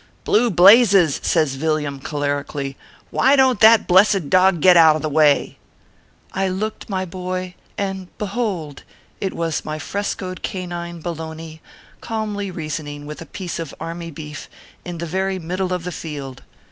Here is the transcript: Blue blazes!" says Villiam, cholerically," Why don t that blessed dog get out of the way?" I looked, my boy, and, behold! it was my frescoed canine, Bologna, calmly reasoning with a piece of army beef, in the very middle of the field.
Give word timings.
Blue 0.23 0.49
blazes!" 0.49 1.19
says 1.23 1.53
Villiam, 1.57 1.99
cholerically," 1.99 2.75
Why 3.11 3.35
don 3.35 3.57
t 3.57 3.61
that 3.67 3.85
blessed 3.85 4.31
dog 4.31 4.59
get 4.59 4.75
out 4.75 4.95
of 4.95 5.03
the 5.03 5.09
way?" 5.09 5.59
I 6.33 6.47
looked, 6.49 6.89
my 6.89 7.05
boy, 7.05 7.53
and, 7.77 8.07
behold! 8.17 8.81
it 9.19 9.35
was 9.35 9.63
my 9.63 9.77
frescoed 9.77 10.41
canine, 10.41 11.01
Bologna, 11.01 11.61
calmly 12.01 12.49
reasoning 12.49 13.05
with 13.05 13.21
a 13.21 13.27
piece 13.27 13.59
of 13.59 13.75
army 13.79 14.09
beef, 14.09 14.49
in 14.83 14.97
the 14.97 15.05
very 15.05 15.37
middle 15.37 15.71
of 15.71 15.83
the 15.83 15.91
field. 15.91 16.41